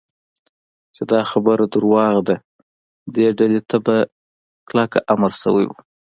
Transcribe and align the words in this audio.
چې 0.95 1.03
دا 1.11 1.21
خبره 1.31 1.63
دروغ 1.73 2.15
ده، 2.27 2.35
دې 3.15 3.27
ډلې 3.37 3.61
ته 3.69 3.77
په 3.85 3.95
کلکه 4.69 4.99
امر 5.13 5.31
شوی 5.41 5.65
و. 5.69 5.73